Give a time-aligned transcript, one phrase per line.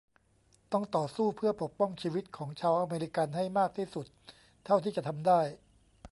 [0.71, 4.05] ต้องต่อสู้เพื่อปกป้องชีวิตของชาวอเมริกันให้มากที่สุด
[4.65, 5.41] เท่าที่จะทำได้